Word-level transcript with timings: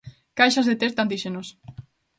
Caixas 0.39 0.67
de 0.69 0.75
test 0.81 0.95
de 0.97 1.03
antíxenos. 1.05 1.47